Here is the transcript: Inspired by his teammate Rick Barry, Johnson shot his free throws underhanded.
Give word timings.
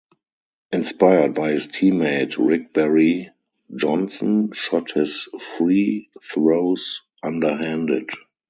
Inspired 0.71 1.35
by 1.35 1.51
his 1.51 1.67
teammate 1.67 2.37
Rick 2.39 2.73
Barry, 2.73 3.29
Johnson 3.75 4.51
shot 4.51 4.89
his 4.93 5.29
free 5.55 6.09
throws 6.33 7.01
underhanded. 7.21 8.09